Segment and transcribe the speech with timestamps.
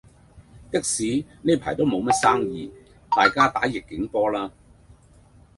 [0.71, 2.73] 的士呢排都無乜生意，
[3.11, 4.51] 大家打逆境波啦